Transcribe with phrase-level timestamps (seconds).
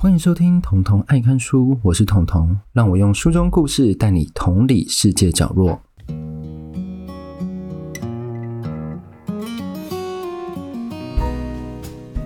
[0.00, 5.82] 欢迎收听《童童爱看书》，我是童童，让我用书中故事带你同理世界角落。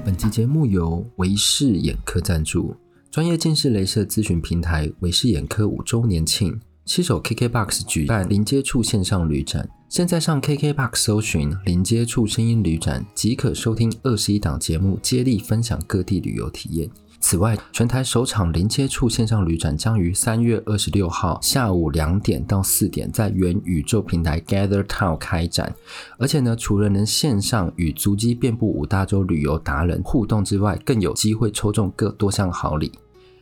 [0.04, 2.76] 本期节目由微视眼科赞助，
[3.10, 9.66] 专业近视雷射咨询平台微视眼科五周年庆，携手 KKBOX 举办零接触线上旅展。
[9.88, 16.90] 现在上 KKBOX 搜寻“零接触声音旅展”，即可收听二十一档节目，接力分享各地旅游体验。
[17.24, 25.72] 此外，全台首场零接触线上旅展将于三月二十六号下午两点到四点在元宇宙平台 Gather Town 开展。
[26.18, 32.92] 而且呢，除了能线上与足迹遍布五大洲旅游达人互动之外，更有机会抽中各多项好礼。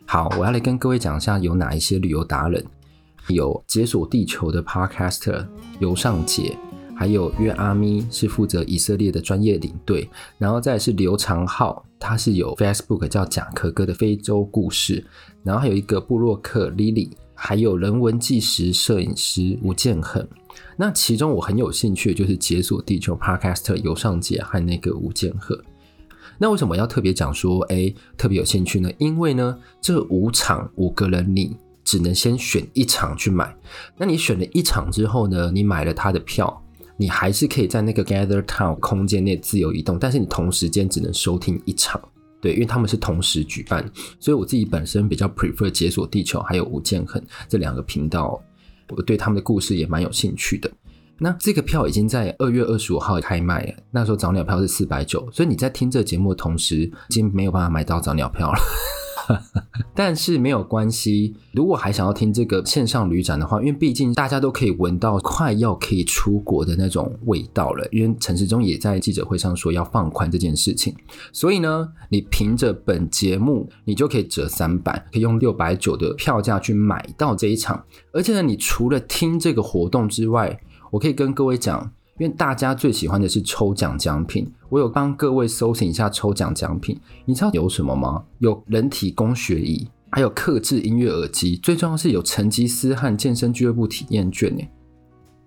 [0.05, 2.65] 好，我要来跟各位讲一下有哪一些旅游达人，
[3.29, 5.47] 有解锁地球的 Podcaster
[5.81, 6.57] 游尚杰。
[7.01, 15.03] 还有约阿咪是负责以色列的专业领队，然后再是刘长浩，他是有 Facebook 叫甲壳哥的非洲故事，
[15.43, 20.29] 然后还有一个部落客 Lily，还有人文纪实摄影师吴建恒。
[20.77, 25.59] 那其中我很有兴趣的就是解锁地球 Podcaster 尤尚杰和那个吴建和。
[26.37, 28.93] 那为什么要特别讲说，哎，特别有兴趣呢？
[28.99, 33.57] 因为呢，这五场五个人你只能先选一场去买。
[33.97, 36.63] 那你选了一场之后呢，你买了他的票。
[37.01, 41.99] 你还是可以在那个 Gather Town 空间内自由移动，但是你同时间只能收听一场，
[42.43, 48.39] 对，因为他们是同时举办，所以我自己本身比较 prefer 解锁地球还有吴建恒这两个频道，
[48.91, 50.71] 我对他们的故事也蛮有兴趣的。
[51.17, 58.59] 那这个票已经在二月二十五号开卖了，那时候早鸟票是四百九，所以你在听这节目的同时，已经没有办法买到早鸟票了。
[59.95, 67.87] 但是没有关系，如果还想要听这个线上旅展的话，因为毕竟大家都可以闻到快要可以出国的那种味道了。
[67.91, 70.95] 因为陈时中也在记者会上说要放宽这件事情，
[71.33, 77.85] 所以呢，你凭着本节目，你就可以折三百，可以用六百九的票价去买到这一场。
[78.13, 81.93] 而且呢，你除了听这个活动之外，我可以跟各位讲。
[82.21, 88.23] 因为大家最喜欢的是抽奖奖品，我有帮各位搜寻一下抽奖奖品，你知道有什么吗？
[88.41, 94.69] 有人体工学椅，还有客制音乐耳机，最重要是有成吉思汗健身俱乐部体验券诶。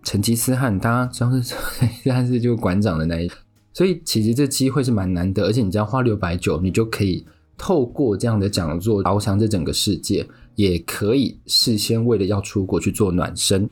[0.02, 1.56] 成吉思汗大家知道是
[2.02, 3.30] 现在是就馆长的那一，
[3.72, 7.24] 所以其实这机会是蛮难得，而且你只要花六百九，你就可以
[7.56, 13.70] 透过这样的讲座翱翔这整个世界，也可以事先为了要出国去做暖身。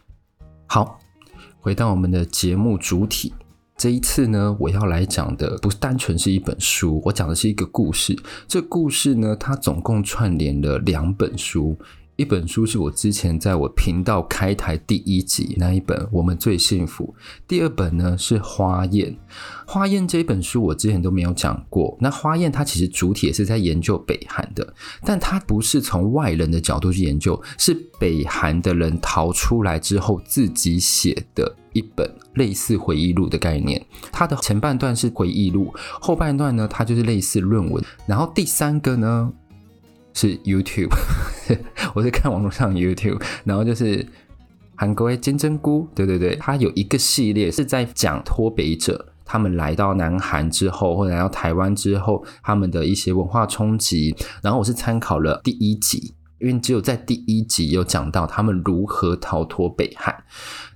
[0.68, 1.00] 好。
[1.62, 3.32] 回到我们的节目主体，
[3.78, 8.18] 这一次呢，我要来讲的不单纯是一本书，我讲的是一个故事。
[8.48, 11.78] 这故事呢，它总共串联了两本书。
[12.22, 17.16] 一本书是我之前在我频道开台第一集那一本《我们最幸福》，
[17.48, 19.09] 第二本呢是《花宴》。
[19.66, 21.98] 《花宴》这本书我之前都没有讲过。
[22.00, 24.72] 那《花宴》它其实主体也是在研究北韩的，
[25.04, 33.84] 但它不是从外人的角度去研究，是北韩的人逃出来之后自己写的一本类似回忆录的概念。
[34.12, 37.84] 它的前半段是回忆录，后半段呢，它就是类似论文。
[38.06, 39.34] 然后第三个呢，
[40.14, 40.92] 是 YouTube，
[41.96, 44.06] 我是看网络上 YouTube，然后就是
[44.76, 54.16] 韩国的金针菇，对对对，它有一个系列是在讲脱北者，他们来到南韩之后，或者来到台湾之后，他们的一些文化冲击。
[54.42, 60.24] 然后我是参考了第一集，因为只有在第一集有讲到他们如何逃脱北韩。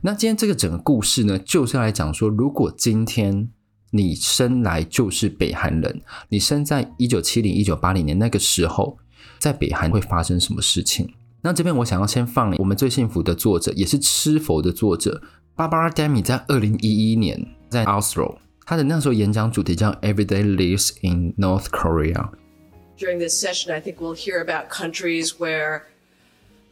[0.02, 3.50] 那今天这个整个故事呢，就是要来讲说，如果今天
[3.92, 8.98] 你生来就是北韩人，你生在一九七零、一九八零年那个时候。
[9.39, 11.13] 在北韩会发生什么事情？
[11.43, 15.23] 那这边我想要先放我们最幸福的作者，也是吃佛的作者
[15.57, 18.37] Barbara Demi 在二零一一年在 Oslo，
[18.67, 25.85] 他的那时候演讲主题叫 Everyday Lives in North Korea。During this session, I think we'll hear about countries where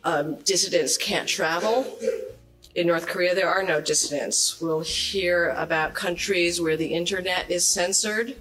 [0.04, 1.86] um, dissidents can't travel.
[2.74, 4.60] In North Korea, there are no dissidents.
[4.60, 8.36] We'll hear about countries where the internet is censored.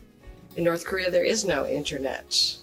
[0.57, 2.57] In North Korea, there is no internet.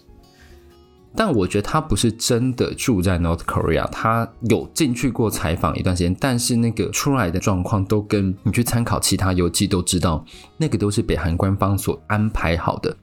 [1.15, 10.23] 但我觉得他不是真的住在 North Korea，他有进去过采访一段时间，但是那个出来的状况都跟你去参考其他游记都知道，
[10.57, 12.95] 那个都是北韩官方所安排好的，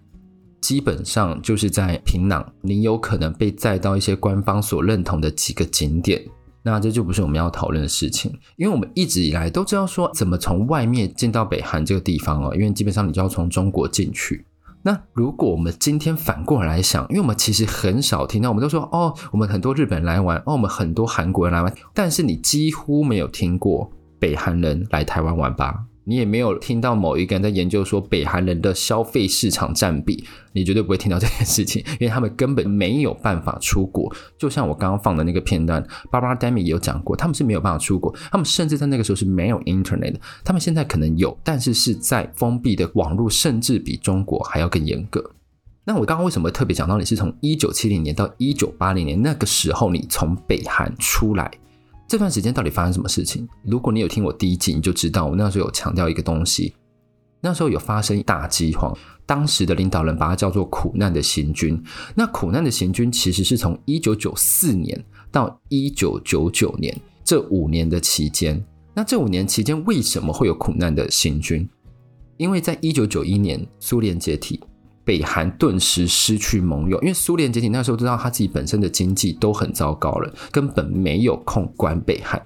[0.61, 6.25] 基本上就是在平壤，你有可能被载到一些官方所认同的几个景点，
[6.63, 14.46] 那这就不是我们要讨论的事情，因为我们一直以来都知道说怎么从外面进到北韩这个地方哦，因为基本上你就要从中国进去。
[14.87, 23.91] 那如果我们今天反过来想，因为我们其实很少听到，我们都说哦，我们很多日本人来玩，哦，我们很多韩国人来玩，但是你几乎没有听过
[24.21, 25.87] 北韩人来台湾玩吧？
[26.09, 34.15] 你也没有听到某一个人在研究说北韩人的消费市场占比，你绝对不会听到这件事情，因为他们根本没有办法出国。
[34.39, 40.21] 就像我刚刚放的那个片段，Barbara Demi 也有讲过，他们是没有办法出国，他们甚至在那个时候是没有 Internet 的。
[40.45, 45.33] 他们现在可能有，但是是在封闭的网络，甚至比中国还要更严格。
[45.85, 51.51] 那我刚刚为什么特别讲到你是从一九七零年到一九八零年那个时候，你从北韩出来？
[52.09, 53.49] 这段时间到底发生什么事情？
[53.65, 56.75] 如果你有听我第一集，你就知道我那时候有强调一个东西。
[57.41, 61.81] 那时候有发生大饥荒，当时的领导人把它叫做“苦难的行军”。
[62.15, 68.65] 那苦难的行军其实是从一九九四年到一九九九年这五年的期间。
[68.95, 71.69] 那这五年期间为什么会有苦难的行军？
[72.37, 74.61] 因为在一九九一年苏联解体。
[75.07, 82.45] 北韩顿时失去盟友，因为苏联解体那时候知道他自己本身的经济都很糟糕了，根本没有空管北韩。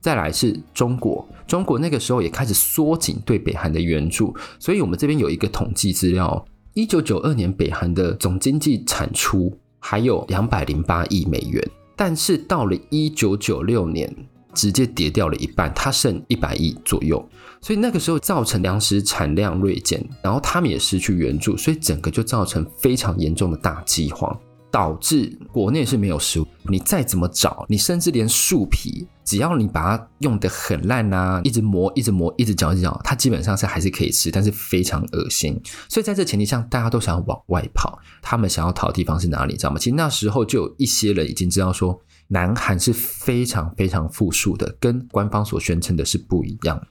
[0.00, 11.64] 再来是中国，中国那个时候也开始缩紧对北韩的援助，所以我们这边有一个统计资料：一九九二年北韩的总经济产出还有两百零八亿美元，
[11.94, 14.12] 但是到了一九九六年，
[14.54, 17.28] 直接跌掉了一半，它剩一百亿左右。
[17.60, 24.38] 所以那个时候造成粮食产量锐减，然后他们也失去援助，所以整个就造成非常严重的大饥荒，
[24.70, 26.46] 导致国内是没有食物。
[26.68, 35.58] 你再怎么找，你甚至连树皮，只要你把它用得很烂啊，一直磨，一直磨，一直嚼，一直嚼，它基本上是还是可以吃，但是非常恶心。
[35.88, 37.98] 所以在这前提下，大家都想要往外跑。
[38.20, 39.56] 他们想要逃的地方是哪里？
[39.56, 39.78] 知道吗？
[39.78, 41.98] 其实那时候就有一些人已经知道说，
[42.28, 46.86] 南韩是非常非常富庶的，跟官方所宣称的是不一样。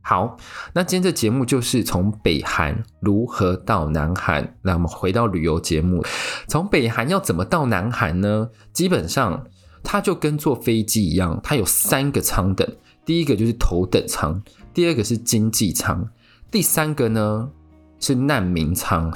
[0.00, 0.36] 好，
[0.74, 4.56] 那今天这节目就是从北韩如何到南韩。
[4.60, 6.04] 那我们回到旅游节目，
[6.46, 8.50] 从北韩要怎么到南韩呢？
[8.72, 9.46] 基本上，
[9.82, 12.68] 它就跟坐飞机一样，它有三个舱等。
[13.06, 14.42] 第一个就是头等舱，
[14.74, 16.06] 第二个是经济舱，
[16.50, 17.50] 第三个呢
[17.98, 19.10] 是难民舱。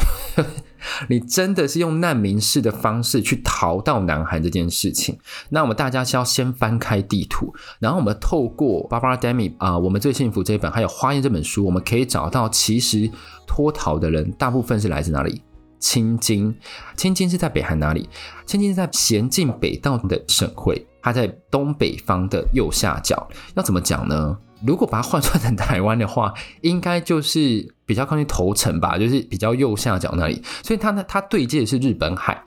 [1.08, 5.18] 你真的是用难民式的方式去逃到南韩这件事情，
[5.50, 13.10] 那我们大家是要先翻开地图，然后我们透过 Barbara Demi 啊，我们最幸福这一本，还有花烟这本书，我们可以找到其实
[13.46, 15.42] 脱逃的人大部分是来自哪里？
[15.80, 16.52] 青津，
[16.96, 18.08] 青津是在北韩哪里？
[18.44, 23.28] 青津是在咸镜北道的省会，它在东北方的右下角。
[23.54, 24.36] 要怎么讲呢？
[24.66, 26.32] 如果把它换算成台湾的话，
[26.62, 30.42] 应该就是比较靠近头城吧，就是比较右下角那里。
[30.62, 32.42] 所以它呢，它对接的是日本海。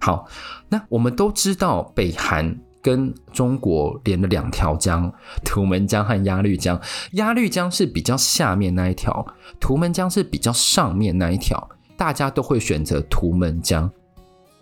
[0.00, 0.26] 好，
[0.68, 5.12] 那我们都知道北韩跟中国连了两条江，
[5.44, 6.80] 图们江和鸭绿江。
[7.12, 9.24] 鸭绿江是比较下面那一条，
[9.60, 11.68] 图们江是比较上面那一条。
[11.96, 13.88] 大家都会选择图们江。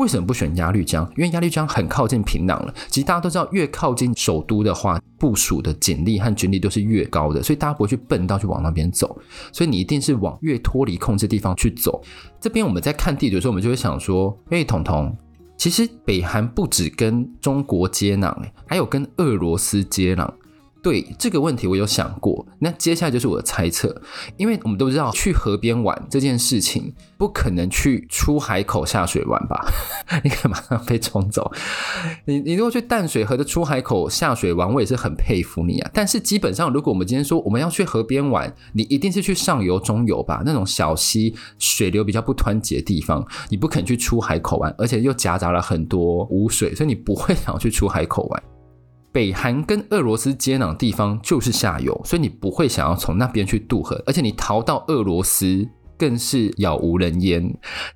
[0.00, 1.06] 为什么不选鸭绿江？
[1.14, 2.74] 因为鸭绿江很靠近平壤了。
[2.88, 9.20] 其实大家都知道，越靠近首都的话，部署的警力和军力都是越高的，所以大家不会去笨到去往那边走。
[9.52, 12.02] 所以你一定是往越脱离控制地方去走。
[12.40, 15.14] 这边我们在看地图的时候，我们就会想说：哎，彤彤，
[15.58, 18.34] 其实北韩不止跟中国接壤，
[18.66, 20.26] 还有跟俄罗斯接壤。
[20.82, 22.46] 对这个问题，我有想过。
[22.58, 24.00] 那接下来就是我的猜测，
[24.36, 29.66] 因为我们都知道去河边玩这件事情，不可能去出海口下水玩吧？
[30.24, 31.50] 你可以马上被冲走。
[32.24, 35.90] 你你如果去淡水河的出海口下水玩，我也是很佩服你啊。
[35.92, 40.42] 但是基本上，如果我们今天说我们要去河边玩，你一定是去上游、中游吧？
[40.44, 48.42] 那种小溪水流比较不湍急的地方，你不肯去出海口玩，而且又夹杂了很多污水，所以你不会想要去出海口玩。
[49.12, 55.68] 北韩跟俄罗斯接壤的地方就是下游，所以你不会想要从那边去渡河，而且你逃到俄罗斯
[56.00, 57.42] 更是杳无人烟，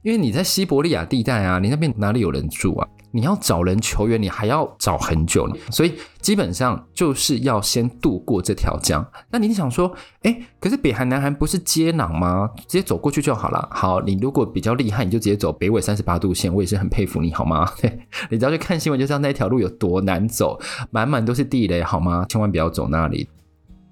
[0.02, 2.86] 因为你在西伯利亚地带啊，你那边哪里有人住啊？
[3.12, 9.02] 你要找人求援，你还要找很久，所以基本上就是要先渡过这条江。
[9.30, 9.90] 那你想说，
[10.22, 12.50] 诶，可是北韩南韩不是接壤吗？
[12.66, 13.68] 直接走过去就好了。
[13.70, 17.70] 好，你如果比较厉害，你就直接走北纬三十八度线，我也是很佩服你，好吗？
[18.30, 22.26] 你只要去看新闻，就知道那条路有多难走，满满都是地雷，好吗？
[22.28, 23.28] 千万不要走那里。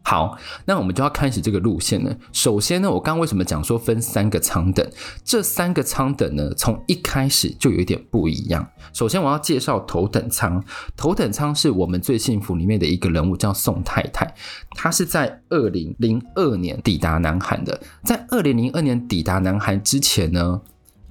[0.05, 2.15] 好，那我们就要开始这个路线了。
[2.33, 4.87] 首先呢，我刚刚为什么讲说分三个舱等？
[5.25, 8.69] 这三个舱等呢，从一开始就有一点不一样。
[8.93, 10.63] 首先，我要介绍头等舱。
[10.97, 14.35] 头等舱是我们最幸福里面的一个人物，叫宋太太。
[14.73, 17.81] 她是在二零零二年抵达南韩的。
[18.05, 20.61] 在二零零二年抵达南韩之前呢，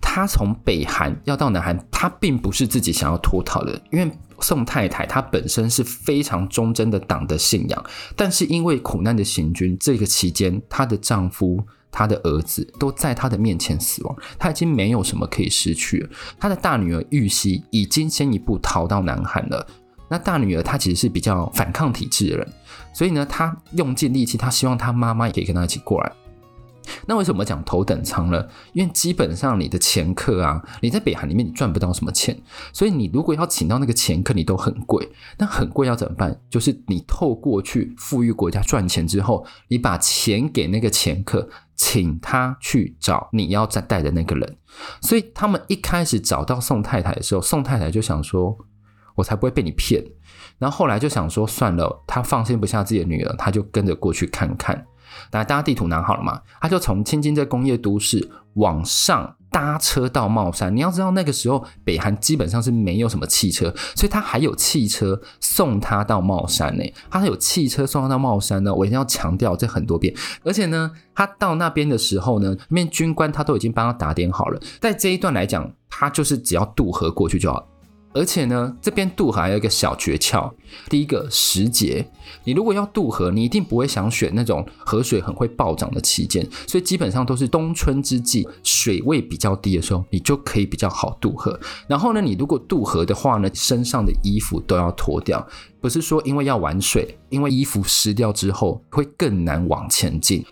[0.01, 4.11] 她从北韩要到南韩，她并不是自己想要脱逃的，因为。
[4.41, 16.09] 宋太太她本身是非常忠贞的党的信仰，但是因为苦难的行军这个期间，她的丈夫、她的儿子都在她的面前死亡，她已经没有什么可以失去了。
[16.39, 19.65] 她的大女儿玉熙已经先一步逃到南韩了。
[20.09, 22.53] 那大女儿她其实是比较反抗体制的人，
[22.93, 26.11] 所以呢，她用尽力气，她希望她妈妈也可以跟她一起过来。
[27.05, 28.45] 那为什么讲头等舱呢？
[28.73, 32.37] 因为基本上你的前客啊，你在北韩里面你赚不到什么钱，
[32.73, 35.11] 所以你如果要请到那个前客，你都很贵。
[35.37, 36.39] 那很贵要怎么办？
[36.49, 44.57] 就是你透过去富裕国家赚钱之后，你把钱给那个前客，请他去找你要再带的那个人。
[45.01, 48.57] 所以他们一开始找到宋太太的时候，宋太太就想说
[49.15, 50.03] ：“我才不会被你骗。”
[50.59, 54.85] 然后后来就想说：“算了，他放心不下自己的女儿，他就跟着过去看看。”
[55.31, 56.41] 那大家地图拿好了嘛？
[56.59, 60.75] 他就从清津这工业都市往上搭车到帽山。
[60.75, 66.83] 你要知道那个时候北韩基本上是没有什么汽车，所以他还有汽车送他到帽山呢。
[67.09, 70.13] 他有汽车送他到帽山呢，我一定要强调这很多遍。
[70.43, 74.59] 而且呢，他到那边的时候呢，那边军官他都已经帮他打点好了。
[74.79, 77.67] 在这一段来讲，他就是只要渡河过去就好。
[78.13, 80.51] 而且呢，这边渡河还有一个小诀窍。
[80.89, 82.05] 第一个时节，
[82.43, 91.57] 你如果要渡河，你一定不会想选那种河水很会暴涨的期间，所以基本上都是冬春之际，水位比较低的时候，你就可以比较好渡河。
[91.87, 95.45] 然后呢，你如果渡河的话呢，身上的衣服都要脱掉，
[95.79, 100.45] 不是说因为要玩水，因为衣服湿掉之后会更难往前进。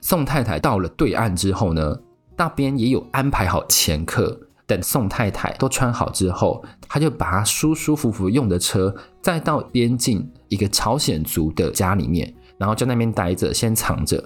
[0.00, 1.96] 宋太太到了对岸之后呢，
[2.36, 4.48] 那边也有安排好前客。
[4.66, 14.22] 等宋太太都穿好之后，他就把他舒舒服服用的车载到边境一个朝鲜族的家里面，然后在那边待着，先藏着，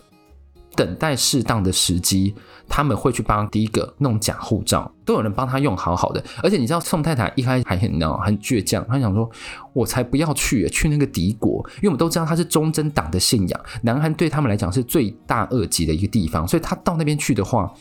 [0.75, 2.35] 等待适当的时机，
[2.69, 6.23] 他们会去帮第一个弄假护照，都有人帮他用好好的。
[6.43, 9.29] 而且你知道宋太太一开始还很闹，很倔强，他想说
[9.73, 17.73] ：“我才不要去，去那个敌国，因为我们都知道他是忠贞党的信仰，南韩对他们来讲是罪大恶极的一个地方，所以他到那边去的话，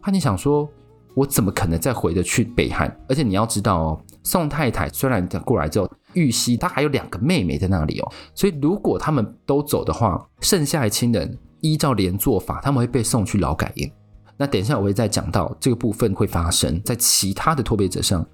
[0.00, 0.68] 他就想说。”
[1.14, 2.88] 我怎么可能再回得去北韩？
[3.08, 13.90] 而且你要知道哦，宋太太虽然过来之后，玉溪她还有两个妹妹在那里哦，所以如果他们都走的话，剩下的亲人依照连坐法，他们会被送去劳改营。
[14.36, 18.26] 那等一下我会再讲到这个部分会发生在其他的脱北者上。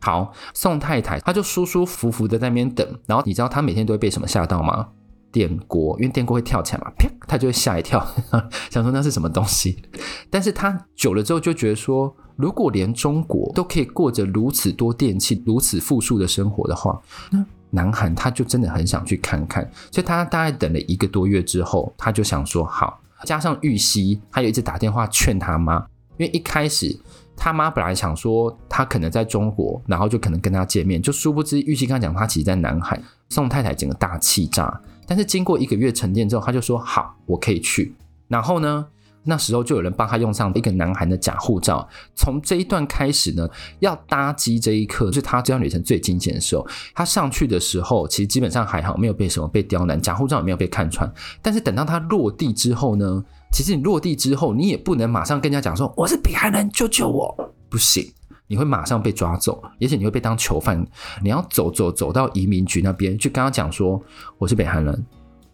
[0.00, 4.88] 好，宋太太她就舒舒服服的在那边等，然后你知道她每天都会被什么吓到吗？
[5.34, 7.98] 电锅，因为电锅会跳起来嘛，啪，他就会吓一跳，
[8.70, 9.82] 想说那是什么东西。
[10.30, 17.00] 但是他久了之后就觉得说，如果连中国都可以过着如此多电器、如此富庶的生活的话，
[17.32, 19.68] 那南韩他就真的很想去看看。
[19.90, 25.84] 所以他大概等了一个多月之后，他就想说好，加上玉熙，他有一直打电话劝他妈，
[26.16, 26.96] 因为一开始
[27.36, 34.80] 他妈本来想说他可能在中国，然后就可能跟他见面，就殊不知玉熙刚讲他其实在南韩，宋太太整个大气炸。
[35.06, 37.94] 但是经过一个月沉淀之后，他就说好，我可以去。
[38.28, 38.86] 然后呢，
[39.22, 41.88] 那时候就有人帮他用上一个南韩的假护照。
[42.14, 43.48] 从这一段开始呢，
[43.80, 46.66] 要搭机这一刻，是他这趟旅程最惊险的时候。
[46.94, 51.10] 他上去的时候，其实基本上还好，没有被什么被刁难，假护照也没有被看穿。
[51.40, 58.12] 但是等到他落地之后呢，其实你落地之后，你也不能马上跟人家讲说我是北韩人，救救我，不行。
[58.46, 60.86] 你会马上被抓走，而且你会被当囚犯。
[61.22, 64.00] 你要走走走到移民局那边去跟他讲说
[64.38, 65.06] ：“我是北韩人，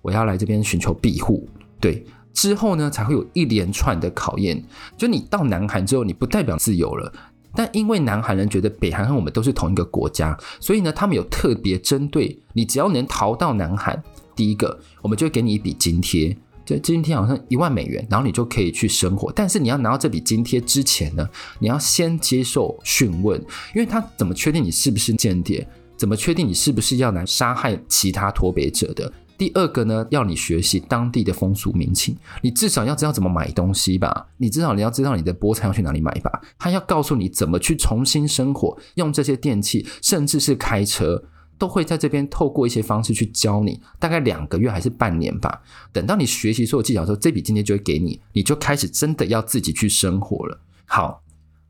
[0.03, 1.49] 我要来这边寻求庇护。”
[1.81, 4.63] 对，之后呢才会有一连串的考验。
[4.97, 7.13] 就你到南韩之后，你不代表自由了，
[7.55, 14.03] 但因为南韩人觉得北韩和我们都是同一个国家，所以呢，他们有特别针对你，只要能逃到南韩，
[14.35, 16.37] 第一个我们就会给你一笔津贴。
[16.71, 19.33] 就津贴好像一万美元，然后你就可以去生活。
[19.33, 23.41] 但是你要拿到这笔津贴之前呢，你要先接受讯问，
[23.75, 25.67] 因为他怎么确定你是不是间谍？
[25.97, 29.13] 怎么确定你是不是要来杀害其他脱北者的？
[29.37, 34.27] 第二个呢，要你学习当地的风俗民情，你至少要知道怎么买东西吧？
[34.37, 36.41] 你至少你要知道你的菠菜要去哪里买吧？
[36.59, 41.23] 他要告诉你怎么去重新生活，用这些电器，甚至是开车。
[41.61, 45.63] 都会在这边透过一些方式去教你，大概两个月还是半年吧。
[45.93, 50.59] 等到你学习所有技巧之后，这笔津贴就会给你，你就开始真的要自己去生活了。
[50.87, 51.23] 好，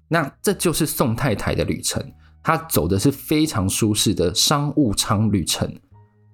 [0.06, 2.00] 那这就是宋太太的旅程，
[2.40, 5.68] 她走的是非常舒适的商务舱旅程。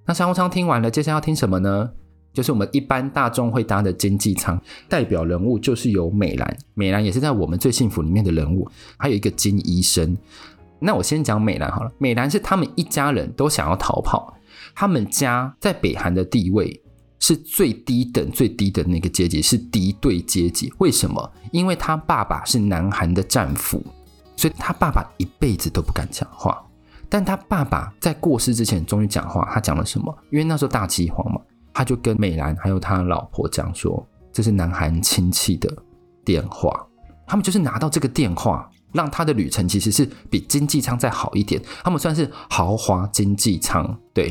[0.05, 1.91] 那商务舱听完了，接下来要听什么呢？
[2.35, 4.61] 就是我们一般大众会搭的经济舱，
[4.91, 10.15] 代表人物就是有美兰，美兰也是在我们最幸福里面的人物，还有一个金医生。
[10.79, 11.91] 那我先讲美兰好了。
[11.99, 14.35] 美兰是他们一家人都想要逃跑。
[14.75, 16.83] 他们家在北韩的地位
[17.19, 20.73] 是最低等、最低的那个阶级，是敌对阶级。
[20.79, 21.33] 为什么？
[21.51, 23.83] 因为他爸爸是南韩的战俘，
[24.37, 26.63] 所以他爸爸一辈子都不敢讲话。
[27.09, 30.15] 但他爸爸在过世之前终于讲话，他讲了什么？
[30.31, 31.41] 因为那时候大饥荒嘛，
[31.73, 35.73] 他就跟美兰还有他老婆讲说：“这是南韩亲戚的
[36.25, 36.87] 电话。”
[37.27, 38.69] 他们就是拿到这个电话。
[38.97, 41.63] 让他的旅程其实是比经济舱再好一点。
[41.85, 44.29] 他们算是豪华经济舱，对，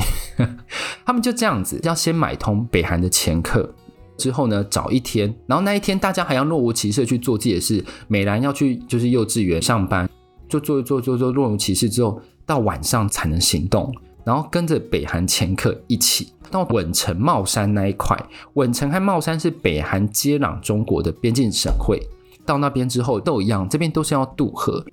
[1.05, 3.73] 他们就这样子，要先买通北韩的前客，
[4.17, 7.85] 之后呢，找一天，然后那一天大家还要若无其事去做自己的事。
[8.07, 10.09] 美兰要去就是幼稚园上班，
[10.49, 13.93] 就做做做做若无其事之后，到晚上才能行动，
[14.23, 18.17] 然后跟着北韩前客一起到稳城茂山那一块。
[18.53, 22.01] 稳城和茂山是北韩接壤中国的边境省会。
[22.45, 24.85] 到那边之后都一样，这边都是要渡河。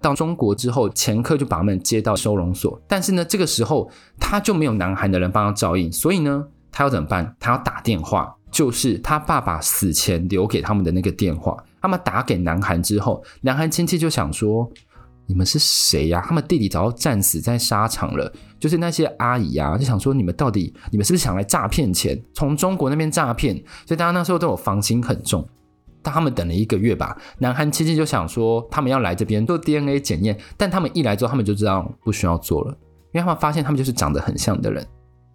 [0.00, 2.80] 到中国之后，前客就把他们接到收容所。
[2.88, 7.36] 但是呢，这个时候他就没有南韩的人帮他照应，所以呢，他要怎么办？
[7.38, 11.56] 他要打电话，就是他爸爸死前留给他们的那个电话。
[11.80, 14.68] 他们打给南韩之后，南韩亲戚就想说
[15.26, 18.32] ：“你们是谁呀？”他们弟弟早就战死在沙场了。
[18.58, 22.20] 就是那些阿姨啊，就想说：“你们到底，你们是不是想来诈骗钱？
[22.34, 23.54] 从中国那边诈骗？”
[23.86, 25.48] 所以大家那时候都有防心很重。
[26.10, 32.70] 他们等了一个月吧，南韩亲戚就想说他们要来这边做 DNA 检验，但他们一来之后，他们就知道不需要做了，
[33.12, 34.86] 因为他们发现他们就是长得很像的人，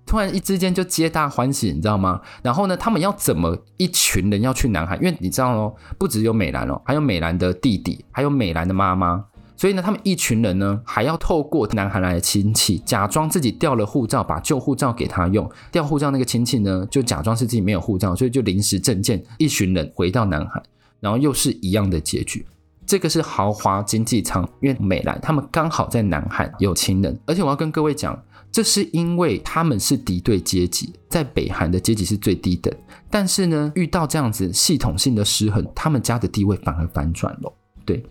[0.06, 2.22] 突然一之间就皆大欢喜，你知道吗？
[2.42, 4.98] 然后呢，他们要怎么一群人要去南韩？
[5.02, 9.24] 因为你知道哦，不只有美兰哦，还有美兰的弟弟，还有美兰的妈妈。
[9.58, 15.50] 所以呢，他们一群人呢，还要透过南韩来的亲戚，假装自己调了护照，把旧护照给他用。
[15.72, 20.62] 调护照那个亲戚呢，就假装是自己没有护照，所以就临时证件，一群人回到南韩，
[21.00, 22.46] 然后又是一样的结局。
[22.86, 28.18] 这个是豪华经济舱，因为美兰他们刚好在南韩有亲人，而且我要跟各位讲，
[28.52, 32.72] 这是因为他们是敌对阶级，在北韩的阶级是最低等，
[33.10, 37.52] 但是呢，遇到这样子系统性的失衡，他们家的地位反而反转了，
[37.84, 38.04] 对。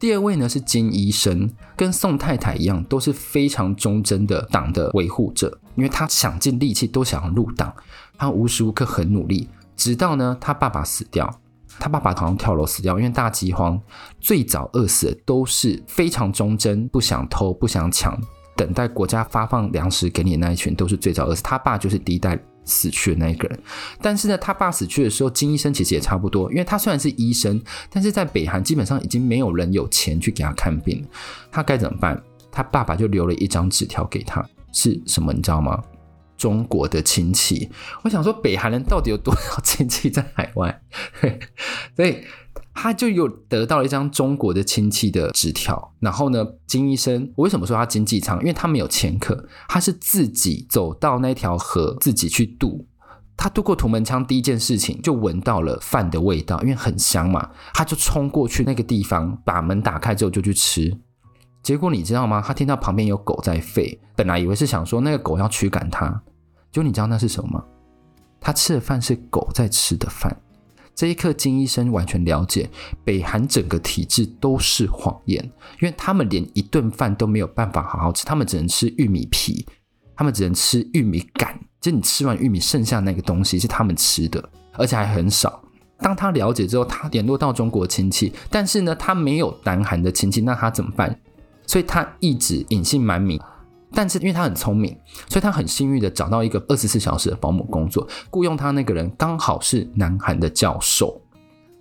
[0.00, 7.70] 第二位呢是金医生，跟宋太太一样，都是非常忠贞的党的维护者，因为他想尽力气都想要入党，
[8.16, 11.30] 他无时无刻很努力，直到呢他爸爸死掉，
[11.78, 13.78] 他爸爸好像跳楼死掉，因为大饥荒，
[14.18, 18.18] 最早饿死的都是非常忠贞，不想偷不想抢，
[18.56, 22.42] 等待国家发放粮食给你的那一群，都是最早饿死，他爸就是第一代。
[22.64, 23.58] 死去的那一个人，
[24.00, 31.04] 但是呢，他爸死去的时候，金医生其实也差不多，因为他虽然是医生，但是在北韩基本上已经没有人有钱去给他看病，
[31.50, 32.22] 他该怎么办？
[32.52, 35.32] 他爸爸就留了一张纸条给他，是什么？
[35.32, 35.82] 你知道吗？
[36.36, 37.68] 中国的亲戚。
[38.02, 40.82] 我想说，北韩人到底有多少亲戚 在海外？
[41.96, 42.18] 所以。
[42.72, 48.38] 他就又得到了一张中国的亲戚的纸条，然后呢，金医生，我为什么说他经济舱？
[48.40, 52.86] 因为他没有前客，他是自己走到那条河，自己去渡。
[53.36, 60.96] 他渡过土门腔，第一件事情就闻到了饭的味道，因为很香嘛，他就冲过去那个地方，把门打开之后就去吃。
[61.62, 62.42] 结果你知道吗？
[62.46, 66.08] 他听到旁边有狗在吠，本来以为是想说那个狗要驱赶他，
[66.70, 67.64] 结果你知道那是什么吗？
[68.40, 70.34] 他吃的饭是狗在吃的饭。
[71.00, 72.68] 这一刻，金医生完全了解
[73.04, 75.42] 北韩整个体制都是谎言，
[75.80, 79.64] 因为他们连一顿饭都没有办法好好吃，他们只能吃玉米皮，
[80.14, 85.62] 他们只能吃玉米杆，就你吃完玉米剩下那个东西是他们吃的，而且还很少。
[86.00, 91.18] 当他了解之后，他联络到中国亲戚，但是呢，他没有南韩的亲戚，那他怎么办？
[91.66, 93.40] 所以他一直隐姓埋名。
[93.92, 94.96] 但是因为他很聪明，
[95.28, 98.06] 所以他很幸运的找到一个二十四小时的保姆工作。
[98.30, 101.20] 雇佣他那个人刚好是南韩的教授，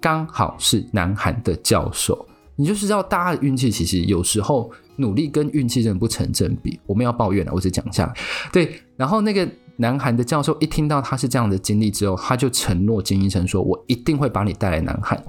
[0.01, 2.25] 刚好是南韩的教授。
[2.55, 6.79] 你就知道大家的运气其实有时候努力跟运气真的不成正比。
[6.85, 8.13] 我们要抱怨了，我只讲一下。
[8.51, 15.23] 对，然后那个南韩的教授一听到他是这样的经历之后，他就承诺金医生说：“我一定会把你带来南韩。”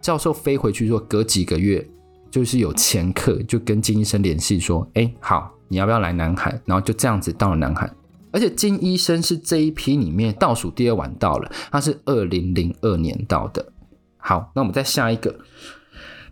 [0.00, 1.86] 教授飞回去说，隔几个月
[2.30, 6.60] 就是有前客就跟金医生联系说：“哎，好。”你要不要来南海？
[6.66, 7.90] 然后就这样子到了南海，
[8.30, 13.72] 而且金医生是这一批里面倒数第二晚到了，他是二零零二年到的。
[14.18, 15.34] 好，那我们再下一个，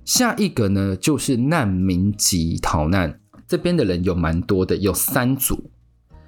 [0.05, 5.71] 下一个呢就是难民级逃难，这边的人有蛮多的，有三组，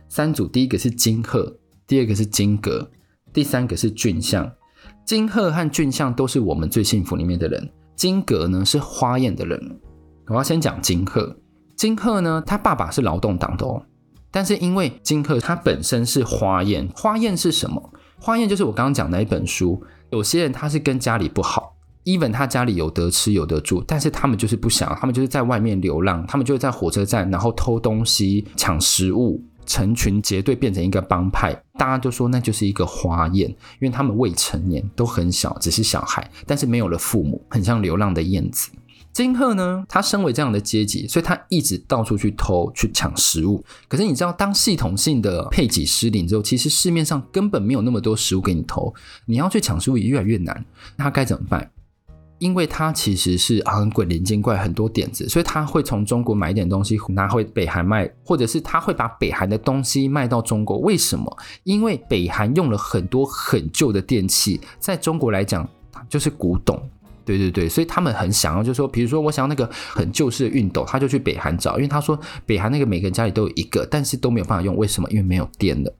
[0.08, 2.90] 三组，第一个是金鹤，第二个是金阁，
[3.30, 4.50] 第三个是俊相。
[5.04, 9.78] 金鹤和俊相都是我们最幸福里面的人，金阁呢是花艳的人。
[10.28, 11.36] 我要先讲金鹤。
[11.82, 13.82] 金鹤呢，他爸爸是劳动党的哦，
[14.30, 17.92] 但是因为金鹤他本身是花艳，花艳是什么？
[18.20, 19.82] 花艳就是我刚刚讲的那一本书。
[20.10, 38.70] 有些人他是跟家里不好，even 他家里有得吃有得住，但是他们就是不想，他们就是在外面流浪，他们就是在火车站然后偷东西、抢食物，成群结队变成一个帮派，大家都说那就是一个花艳，因为他们未成年，都很小，只是小孩，但是没有了父母，很像流浪的燕子。
[39.12, 43.62] 金赫呢，他身为这样的阶级，所以他一直到处去偷、去抢食物。
[43.86, 48.94] 可是你知道，当系统性的配给失灵之后，其实市面上根本没有那么多食物给你偷，
[49.26, 50.64] 你要去抢食物也越来越难。
[50.96, 51.70] 那他该怎么办？
[52.38, 60.78] 因为他其实是啊很鬼灵精怪，很多点子，所以他会从中国买一点东西拿回北韩卖，或者是他会把北韩的东西卖到中国。
[60.78, 61.36] 为什么？
[61.62, 65.68] 因为北韩用了很多很旧的电器，在中国来讲
[66.08, 66.82] 就是古董。
[67.24, 74.76] 对对对，所以他们很想要，就是说，比如说我想要那个很旧式的熨斗，他就去北韩找，因为他说北韩那个每个人家里都有一个，但是都没有办法用。
[74.76, 75.08] 为什么？
[75.10, 75.92] 因为没有电了。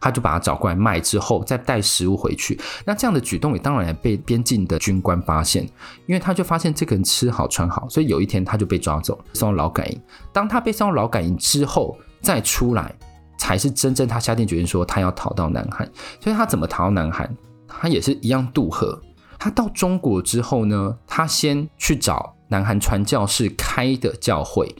[0.00, 2.58] 他就把它找过来卖，之后再带食物回去。
[2.86, 5.64] 那这样的举动也当然被边境的军官发现，
[6.06, 10.00] 因为他就发现这个人吃好穿好，所以有一天他就被抓走，送到劳改营。
[10.32, 12.94] 当他被送到劳改营之后再出来，
[13.38, 15.86] 才是真正他下定决心说他要逃到南韩。
[16.20, 17.30] 所以他怎么逃到南韩？
[17.68, 18.98] 他也是一样渡河。
[19.38, 24.74] 他到中国之后呢，他先去找南韩传教士开的教会。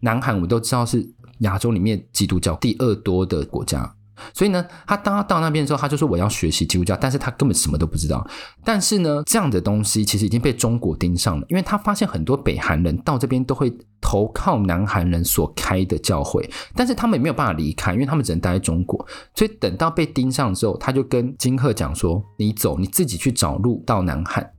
[0.00, 3.95] 南韩我们都知道是亚洲里面基督教第二多的国家。
[4.32, 8.26] 所以呢，他当他到那边的时候，他就说我要学习基督教，但是他根本什么都不知道。
[8.64, 19.06] 但是呢，这样的东西其实已经被中国盯上了，因为他发现很多北韩人到这边都会投靠南韩人所开的教会，但是他们也没有办法离开，因为他们只能待在中国。
[19.34, 24.52] 所以等到被盯上之后，他就跟金赫讲说：“你走，你自己去找路到南韩。”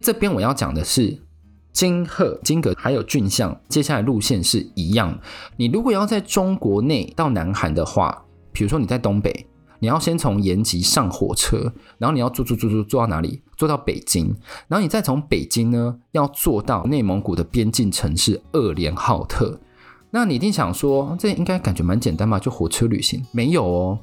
[0.00, 1.22] 这边我要讲的是，
[1.72, 5.18] 金赫、金阁还有俊相，接下来路线是一样。
[5.56, 9.46] 你如果要在中国内到南韩的话，比如说你在东北，
[9.80, 13.42] 你要先从延吉上火车，然后你要坐坐坐坐坐到哪里？
[13.56, 14.34] 坐到北京，
[14.68, 19.60] 然后你再从北京呢，要坐到内蒙古的边境城市鄂连浩特。
[20.10, 22.38] 那你一定想说，这应该感觉蛮简单吧？
[22.38, 23.24] 就火车旅行？
[23.30, 23.98] 没有哦，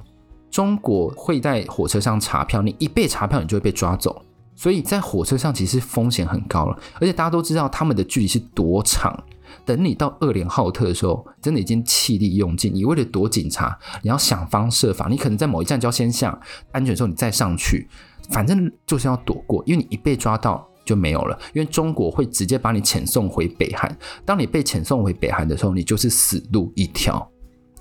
[0.50, 4.22] 中国会在火车上查票，你一被查票，你就会被抓走。
[4.56, 9.18] 所以在火车上其实风险很高了，而且大家都知道他们的距离是多长。
[9.66, 12.74] 等你到二连浩特的时候，真的已经气力用尽。
[12.74, 15.08] 你为了躲警察，你要想方设法。
[15.10, 16.40] 你可能在某一站就要先下
[16.72, 17.88] 安全的时候，你再上去。
[18.30, 21.38] 反正就是要躲过，因为你一被抓到就没有了。
[21.54, 23.98] 因为中国会直接把你遣送回北韩。
[24.24, 27.28] 当你被遣送回北韩的时候，你就是死路一条。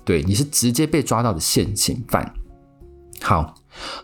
[0.03, 2.33] 对，你是直接被抓到的现行犯。
[3.21, 3.53] 好，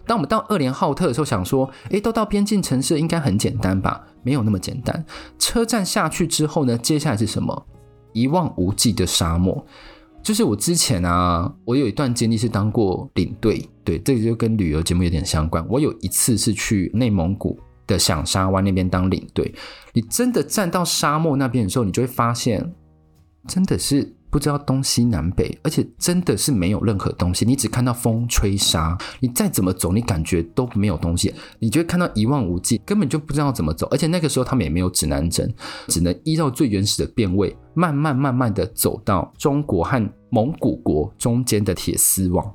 [0.05, 4.05] 当我们到二连浩特的时候，想说，诶，都到边境城市，应该很简单吧？
[4.25, 5.05] 没有那么简单。
[5.39, 7.65] 车站下去之后呢，接下来是什么？
[8.11, 9.65] 一望无际的沙漠。
[10.23, 15.63] 就是我之前啊，我有一段经历是当过领队，对，这个就跟旅游节目有点相关。
[15.69, 19.53] 我有一次是去内蒙古的响沙湾那边当领队，
[19.93, 22.73] 你真的站到沙漠那边的时候，你就会发现，
[23.47, 24.14] 真的是。
[24.35, 33.87] 不知道东西南北，而且真的是没有任何东西，你只看到风吹沙，你再怎么走，你感觉都没有东西，你就会看到一望无际，根本就不知道怎么走。
[33.91, 35.49] 而且那个时候他们也没有指南针，
[35.87, 42.45] 只能依照最原始的辨位，慢慢慢慢的走到中国和蒙古国中间的铁丝网。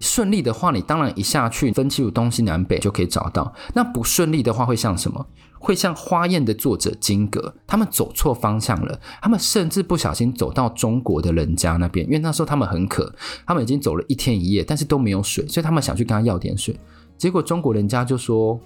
[0.00, 3.54] 顺利的话，你当然一下去分清楚东西南北就可以找到。
[3.72, 5.24] 那不顺利的话，会像什么？
[5.60, 13.14] 会像《花宴》的作者金阁，他们走错方向了，他们甚至不小心走到中国的人家那边，因为那时候他们很渴，
[13.46, 16.74] 他们已经走了一天一夜，但是都没有水，所以他们想去跟他要点水。
[17.18, 18.58] 结果中国人家就说：“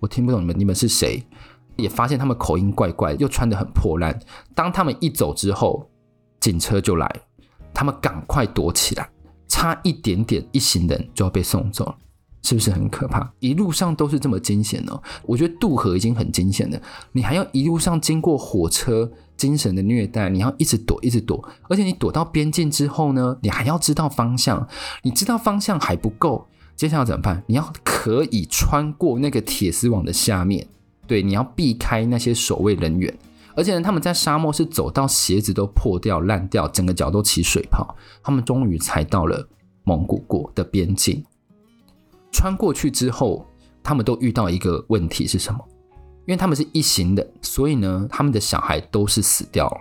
[0.00, 1.22] 我听不懂你们，你们是谁？”
[1.76, 4.18] 也发现他们口音怪怪，又穿得很破烂。
[4.54, 5.88] 当他们一走之后，
[6.40, 7.08] 警车就来，
[7.72, 9.08] 他们赶快躲起来。
[9.46, 11.96] 差一点点，一行人就要被送走了，
[12.42, 13.30] 是不是很可怕？
[13.40, 15.02] 一路上都是这么惊险哦。
[15.24, 16.80] 我觉得渡河已经很惊险了，
[17.12, 24.66] 你还要一路上经过火车精神的虐待，你要一直躲，一直躲，而且你躲到边境之后呢，你还要知道方向。
[25.02, 27.42] 你知道方向还不够，接下来怎么办？
[27.46, 30.66] 你要可以穿过那个铁丝网的下面，
[31.06, 33.12] 对，你要避开那些守卫人员。
[33.54, 37.96] 而且呢，他们在沙漠是走到鞋子都破掉、烂掉，整个脚都起水泡。
[38.22, 39.48] 他们终于才到了
[39.82, 41.24] 蒙古国的边境。
[42.32, 43.46] 穿过去之后，
[43.82, 45.58] 他们都遇到一个问题是什么？
[46.26, 49.76] 因为他们是一行的，所以呢，他们的小孩都是死掉了。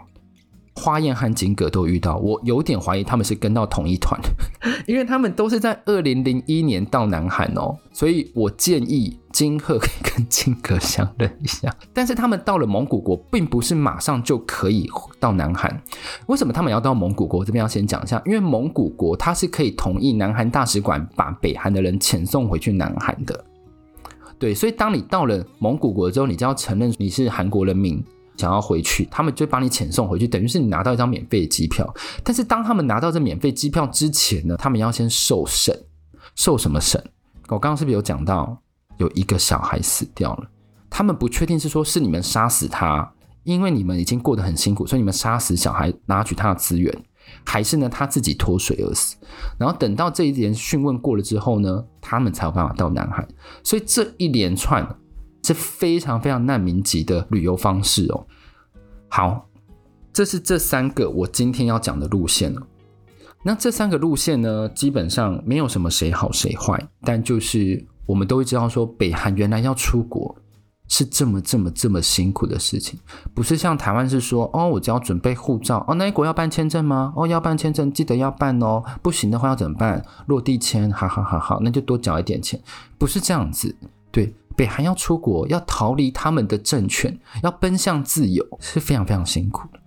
[0.75, 4.19] 花燕和金阁都遇到，我有点怀疑他们是跟到同一团，
[4.87, 11.71] 因为他们都是在二零零一年到南韩哦，所以我建议金赫可以跟金阁相认一下。
[11.93, 15.79] 但是他们到了蒙古国，并不是马上就可以到南韩。
[16.25, 17.45] 为什么他们要到蒙古国？
[17.45, 23.45] 这边要先讲一下，因为蒙古国它是可以同意南韩大使馆把北韩的人遣送回去南韩的。
[24.39, 28.03] 对，所以当你到了蒙古国之后，你就要承认你是韩国人民。
[28.37, 31.91] 想要回去，他们就把你遣送回去，等于是你拿到一张免费的机票。
[32.23, 35.75] 但是当他们拿到这免费机票之前呢，他们要先受审，
[36.35, 37.03] 受什么审？
[37.49, 38.59] 我刚刚是不是有讲到
[38.97, 40.49] 有一个小孩死掉了？
[40.89, 46.93] 他们不确定是说是你们杀死他，因为你们已经过得很辛苦，所以你们杀死小孩拿取他的资源，
[47.45, 49.15] 还是呢他自己脱水而死？
[49.57, 53.27] 然后等到这一连讯问过了之后呢，他们才有办法到南海。
[53.63, 54.87] 所以这一连串。
[55.43, 58.27] 是非常非常难民级的旅游方式哦。
[59.07, 59.47] 好，
[60.11, 62.61] 这是这三个我今天要讲的路线了。
[63.43, 70.35] 那这三个路线呢，基本上没有什么谁好谁坏，但就是我们都会知道说，北韩原来要出国
[70.87, 72.97] 是这么这么这么辛苦的事情，
[73.33, 77.13] 不是像台湾是说，哦，我只要准备护照，哦，那一国要办签证吗？
[77.15, 80.03] 哦，要办签证，记得要办哦，不行的话要怎么办？
[80.27, 82.59] 落地签，好好好好，那就多缴一点钱，
[82.97, 83.75] 不是这样子。
[84.09, 89.79] 对，北韩要出国，要逃离他们的政权，要奔向自由，是非常非常辛苦的。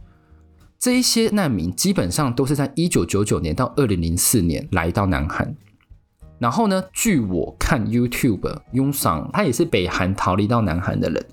[0.78, 5.54] 这一些难民基本上都是在一九九九年到二零零四年来到南韩，
[6.40, 11.24] 然后呢，据我看 YouTube，雍桑他也是北韩逃离到南韩的人，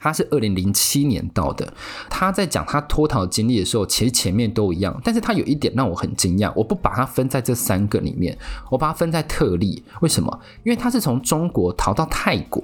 [0.00, 1.72] 他是二零零七年到的。
[2.10, 8.36] 他在讲他脱逃经历的时候，其实前面都一样，但是他有一点让我很惊讶，我不把它分在这三个里面，
[8.70, 9.84] 我把它分在特例。
[10.00, 10.40] 为什么？
[10.64, 12.60] 因为他是从中国逃到泰国，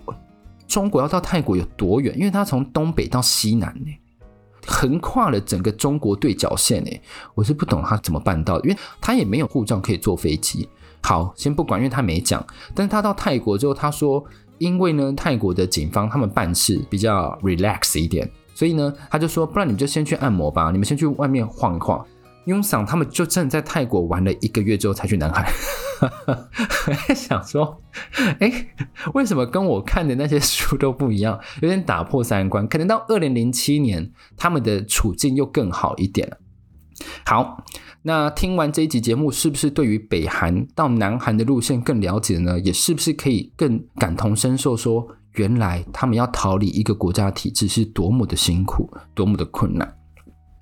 [0.66, 2.12] 中国要到泰国有多远？
[2.18, 3.92] 因为他从东北到西南呢。
[4.68, 7.00] 横跨了整个中国对角线诶，
[7.36, 10.68] 我是不懂他怎么办到的，因为他也没有护照可以坐飞机。
[11.06, 12.44] 好，先不管，因为他没讲。
[12.74, 14.24] 但是他到泰国之后，他说，
[14.58, 22.04] 因为呢，泰国的警方他们办事比较 relax 一点，所以呢，他就说，不然你们就先去按摩吧，你们先去外面晃一晃。
[22.46, 25.48] 雍桑他们就正在泰国玩了一个月之后才去南海。
[27.14, 27.80] 想说，
[28.40, 28.66] 哎，
[29.14, 31.38] 为什么跟我看的那些书都不一样？
[31.62, 32.66] 有点打破三观。
[32.66, 36.38] 可能到二零零七年，他们的处境又更好一点了。
[37.26, 37.64] 好，
[38.06, 42.56] 那听完这一集节目，是不是对于北韩到南韩的路线更了解呢？
[42.60, 49.92] 也是不是可以更感同身受说，原来他们要逃离一个国家体制是多么的辛苦，多么的困难？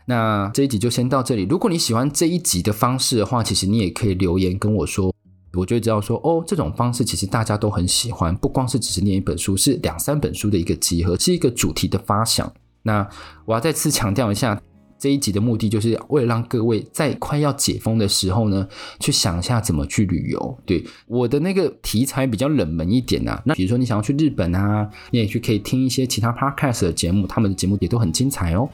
[0.06, 1.42] 那这一集就先到这里。
[1.42, 5.14] 如果你喜欢这一集的方式的话，其实你也可以留言跟我说。
[5.52, 12.50] 我就知道说，哦，这种方式其实大家都很喜欢，不光是只是念一本书，是两三本书的一个集合，是一个主题的发想。
[12.84, 13.06] 那
[13.44, 14.58] 我要再次强调一下，
[15.04, 18.66] 这一集的目的就是为了让各位在快要解封的时候呢，
[19.00, 20.58] 去想一下怎么去旅游。
[20.64, 28.66] 对，我的那个题材比较冷门一点啊，那比如说你想要去日本啊，你也去可以听一些其他 podcast 的节目，他们的节目也都很精彩哦。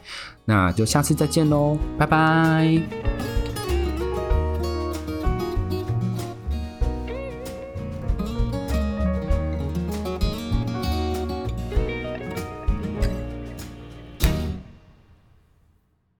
[0.45, 3.50] 那就下次再见喽，拜拜。